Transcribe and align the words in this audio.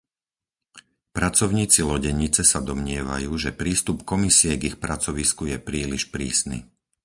Pracovníci 1.17 1.79
lodenice 1.91 2.41
sa 2.51 2.57
domnievajú, 2.69 3.31
že 3.43 3.53
prístup 3.61 3.97
Komisie 4.11 4.53
k 4.59 4.73
ich 4.73 4.77
pracovisku 4.85 5.43
je 5.51 5.57
príliš 5.69 6.03
prísny. 6.15 6.59